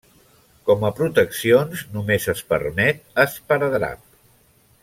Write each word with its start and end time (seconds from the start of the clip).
Com 0.69 0.85
a 0.89 0.89
proteccions, 0.99 1.83
només 1.97 2.27
es 2.35 2.43
permet 2.55 3.05
esparadrap. 3.29 4.05